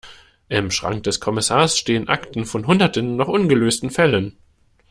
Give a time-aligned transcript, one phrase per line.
[0.49, 4.35] Im Schrank des Kommissars stehen Akten von hunderten noch ungelösten Fällen.